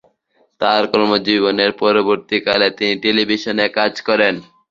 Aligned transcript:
তার 0.61 0.83
কর্মজীবনের 0.91 1.71
পরবর্তীকালে 1.81 2.67
তিনি 2.77 2.93
টেলিভিশনে 3.03 3.65
কাজ 3.77 3.93
করেন। 4.07 4.35